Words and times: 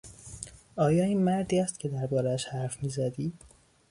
آیا 0.75 1.03
این 1.03 1.23
مردی 1.23 1.59
است 1.59 1.79
که 1.79 1.89
دربارهاش 1.89 2.45
حرف 2.45 2.83
میزدی؟ 2.83 3.33